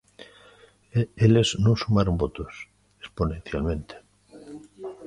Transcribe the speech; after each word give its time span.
Eles 1.25 1.49
non 1.63 1.75
sumaron 1.81 2.19
votos 2.23 2.51
exponencialmente. 3.01 3.95